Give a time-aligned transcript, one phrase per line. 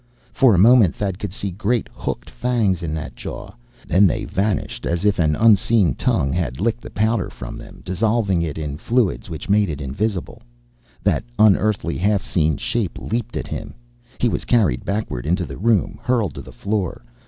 [0.33, 3.51] For a moment Thad could see great, hooked fangs in that jaw.
[3.85, 8.41] Then they vanished, as if an unseen tongue had licked the powder from them, dissolving
[8.41, 10.41] it in fluids which made it invisible.
[11.03, 13.75] That unearthly, half seen shape leaped at him.
[14.17, 17.03] He was carried backward into the room, hurled to the floor.